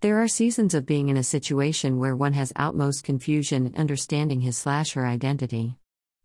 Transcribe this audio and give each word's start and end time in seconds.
There 0.00 0.22
are 0.22 0.28
seasons 0.28 0.74
of 0.74 0.86
being 0.86 1.08
in 1.08 1.16
a 1.16 1.24
situation 1.24 1.98
where 1.98 2.14
one 2.14 2.34
has 2.34 2.52
outmost 2.54 3.02
confusion 3.02 3.66
in 3.66 3.74
understanding 3.74 4.42
his 4.42 4.56
slash 4.56 4.92
her 4.92 5.04
identity. 5.04 5.76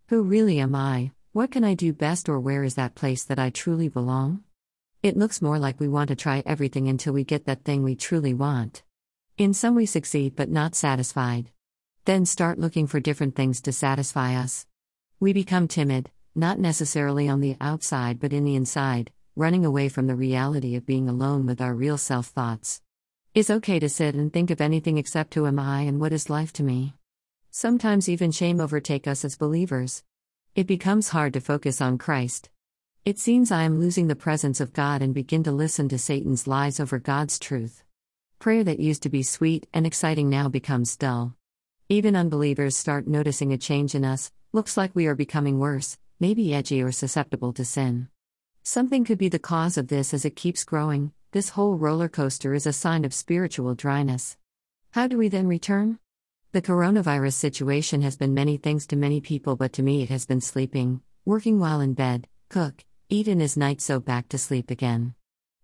Who 0.09 0.21
really 0.21 0.59
am 0.59 0.75
I? 0.75 1.09
What 1.31 1.49
can 1.49 1.63
I 1.63 1.73
do 1.73 1.91
best, 1.91 2.29
or 2.29 2.39
where 2.39 2.63
is 2.63 2.75
that 2.75 2.93
place 2.93 3.23
that 3.23 3.39
I 3.39 3.49
truly 3.49 3.89
belong? 3.89 4.43
It 5.01 5.17
looks 5.17 5.41
more 5.41 5.57
like 5.57 5.79
we 5.79 5.87
want 5.87 6.09
to 6.09 6.15
try 6.15 6.43
everything 6.45 6.87
until 6.87 7.13
we 7.13 7.23
get 7.23 7.45
that 7.45 7.63
thing 7.63 7.81
we 7.81 7.95
truly 7.95 8.31
want. 8.35 8.83
In 9.39 9.55
some, 9.55 9.73
we 9.73 9.87
succeed 9.87 10.35
but 10.35 10.51
not 10.51 10.75
satisfied. 10.75 11.49
Then 12.05 12.27
start 12.27 12.59
looking 12.59 12.85
for 12.85 12.99
different 12.99 13.35
things 13.35 13.59
to 13.61 13.71
satisfy 13.71 14.35
us. 14.35 14.67
We 15.19 15.33
become 15.33 15.67
timid, 15.67 16.11
not 16.35 16.59
necessarily 16.59 17.27
on 17.27 17.41
the 17.41 17.57
outside 17.59 18.19
but 18.19 18.33
in 18.33 18.43
the 18.43 18.55
inside, 18.55 19.09
running 19.35 19.65
away 19.65 19.89
from 19.89 20.05
the 20.05 20.15
reality 20.15 20.75
of 20.75 20.85
being 20.85 21.09
alone 21.09 21.47
with 21.47 21.59
our 21.59 21.73
real 21.73 21.97
self 21.97 22.27
thoughts. 22.27 22.82
It's 23.35 23.49
okay 23.49 23.79
to 23.79 23.89
sit 23.89 24.13
and 24.13 24.31
think 24.31 24.51
of 24.51 24.61
anything 24.61 24.99
except 24.99 25.33
who 25.33 25.47
am 25.47 25.57
I 25.57 25.81
and 25.81 25.99
what 25.99 26.13
is 26.13 26.29
life 26.29 26.53
to 26.53 26.61
me. 26.61 26.93
Sometimes 27.49 28.07
even 28.07 28.29
shame 28.31 28.61
overtake 28.61 29.07
us 29.07 29.25
as 29.25 29.37
believers. 29.37 30.03
It 30.53 30.67
becomes 30.67 31.09
hard 31.09 31.33
to 31.33 31.41
focus 31.41 31.81
on 31.81 31.97
Christ. 31.97 32.51
It 33.05 33.17
seems 33.17 33.51
I 33.51 33.63
am 33.63 33.79
losing 33.79 34.07
the 34.07 34.15
presence 34.15 34.61
of 34.61 34.71
God 34.71 35.01
and 35.01 35.15
begin 35.15 35.41
to 35.45 35.51
listen 35.51 35.89
to 35.89 35.97
Satan's 35.97 36.45
lies 36.45 36.79
over 36.79 36.99
God's 36.99 37.39
truth. 37.39 37.83
Prayer 38.37 38.63
that 38.65 38.79
used 38.79 39.01
to 39.01 39.09
be 39.09 39.23
sweet 39.23 39.65
and 39.73 39.87
exciting 39.87 40.29
now 40.29 40.47
becomes 40.47 40.95
dull. 40.95 41.33
Even 41.89 42.15
unbelievers 42.15 42.77
start 42.77 43.07
noticing 43.07 43.51
a 43.51 43.57
change 43.57 43.95
in 43.95 44.05
us, 44.05 44.31
looks 44.51 44.77
like 44.77 44.93
we 44.93 45.07
are 45.07 45.15
becoming 45.15 45.57
worse, 45.57 45.97
maybe 46.19 46.53
edgy 46.53 46.83
or 46.83 46.91
susceptible 46.91 47.51
to 47.53 47.65
sin. 47.65 48.09
Something 48.61 49.03
could 49.03 49.17
be 49.17 49.27
the 49.27 49.39
cause 49.39 49.75
of 49.75 49.87
this 49.87 50.13
as 50.13 50.23
it 50.23 50.35
keeps 50.35 50.63
growing, 50.63 51.13
this 51.33 51.49
whole 51.49 51.75
roller 51.75 52.07
coaster 52.07 52.53
is 52.53 52.67
a 52.67 52.71
sign 52.71 53.03
of 53.03 53.11
spiritual 53.11 53.73
dryness. 53.73 54.37
How 54.91 55.07
do 55.07 55.17
we 55.17 55.29
then 55.29 55.47
return? 55.47 55.97
The 56.51 56.61
coronavirus 56.61 57.33
situation 57.33 58.03
has 58.03 58.15
been 58.15 58.35
many 58.35 58.57
things 58.57 58.85
to 58.87 58.95
many 58.95 59.19
people, 59.19 59.55
but 59.55 59.73
to 59.73 59.81
me 59.81 60.03
it 60.03 60.09
has 60.09 60.27
been 60.27 60.41
sleeping, 60.41 61.01
working 61.25 61.59
while 61.59 61.81
in 61.81 61.95
bed, 61.95 62.27
cook, 62.49 62.85
eat 63.09 63.27
in 63.27 63.39
his 63.39 63.57
night 63.57 63.81
so 63.81 63.99
back 63.99 64.29
to 64.29 64.37
sleep 64.37 64.69
again. 64.69 65.15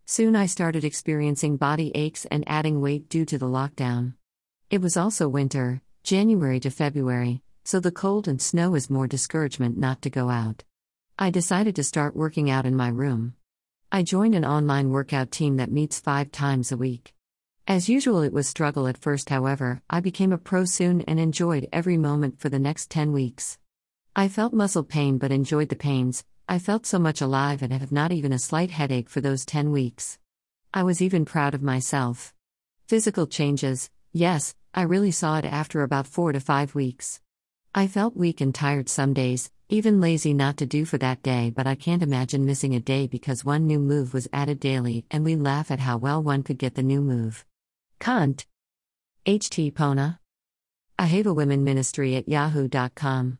Soon 0.07 0.35
I 0.35 0.47
started 0.47 0.83
experiencing 0.83 1.57
body 1.57 1.91
aches 1.93 2.25
and 2.25 2.43
adding 2.47 2.81
weight 2.81 3.07
due 3.07 3.25
to 3.25 3.37
the 3.37 3.45
lockdown. 3.45 4.15
It 4.71 4.81
was 4.81 4.97
also 4.97 5.29
winter, 5.29 5.83
January 6.01 6.59
to 6.61 6.71
February, 6.71 7.43
so 7.63 7.79
the 7.79 7.91
cold 7.91 8.27
and 8.27 8.41
snow 8.41 8.73
is 8.73 8.89
more 8.89 9.05
discouragement 9.05 9.77
not 9.77 10.01
to 10.01 10.09
go 10.09 10.31
out. 10.31 10.63
I 11.19 11.29
decided 11.29 11.75
to 11.75 11.83
start 11.83 12.15
working 12.15 12.49
out 12.49 12.65
in 12.65 12.75
my 12.75 12.87
room. 12.87 13.35
I 13.91 14.03
joined 14.03 14.35
an 14.35 14.45
online 14.45 14.91
workout 14.91 15.31
team 15.31 15.57
that 15.57 15.71
meets 15.71 15.99
five 15.99 16.31
times 16.31 16.71
a 16.71 16.77
week. 16.77 17.15
As 17.65 17.89
usual, 17.89 18.21
it 18.21 18.31
was 18.31 18.47
struggle 18.47 18.85
at 18.85 18.99
first, 18.99 19.29
however, 19.29 19.81
I 19.89 19.99
became 19.99 20.31
a 20.31 20.37
pro 20.37 20.65
soon 20.65 21.01
and 21.01 21.19
enjoyed 21.19 21.67
every 21.73 21.97
moment 21.97 22.39
for 22.39 22.49
the 22.49 22.59
next 22.59 22.91
10 22.91 23.11
weeks. 23.11 23.57
I 24.15 24.27
felt 24.27 24.53
muscle 24.53 24.83
pain 24.83 25.17
but 25.17 25.31
enjoyed 25.31 25.69
the 25.69 25.75
pains, 25.75 26.23
I 26.47 26.59
felt 26.59 26.85
so 26.85 26.99
much 26.99 27.19
alive 27.19 27.63
and 27.63 27.73
have 27.73 27.91
not 27.91 28.11
even 28.11 28.31
a 28.31 28.37
slight 28.37 28.69
headache 28.69 29.09
for 29.09 29.21
those 29.21 29.43
10 29.43 29.71
weeks. 29.71 30.19
I 30.71 30.83
was 30.83 31.01
even 31.01 31.25
proud 31.25 31.55
of 31.55 31.63
myself. 31.63 32.35
Physical 32.87 33.25
changes, 33.25 33.89
yes, 34.13 34.53
I 34.71 34.83
really 34.83 35.11
saw 35.11 35.39
it 35.39 35.45
after 35.45 35.81
about 35.81 36.05
4 36.05 36.33
to 36.33 36.39
5 36.39 36.75
weeks. 36.75 37.21
I 37.73 37.85
felt 37.85 38.17
weak 38.17 38.41
and 38.41 38.53
tired 38.53 38.89
some 38.89 39.13
days, 39.13 39.51
even 39.69 40.01
lazy 40.01 40.33
not 40.33 40.57
to 40.57 40.65
do 40.65 40.85
for 40.85 40.97
that 40.97 41.21
day, 41.21 41.51
but 41.55 41.67
I 41.67 41.75
can't 41.75 42.01
imagine 42.01 42.43
missing 42.45 42.73
a 42.73 42.79
day 42.79 43.05
because 43.05 43.45
one 43.45 43.67
new 43.67 43.77
move 43.77 44.11
was 44.11 44.27
added 44.33 44.59
daily 44.59 45.05
and 45.11 45.23
we 45.23 45.35
laugh 45.35 45.69
at 45.69 45.79
how 45.79 45.97
well 45.97 46.23
one 46.23 46.41
could 46.41 46.57
get 46.57 46.73
the 46.73 46.81
new 46.81 46.99
move. 46.99 47.45
Kant. 47.99 48.47
H.T. 49.27 49.71
Pona. 49.71 50.17
Ahava 50.97 51.35
Women 51.35 51.63
Ministry 51.63 52.15
at 52.15 52.27
yahoo.com. 52.27 53.37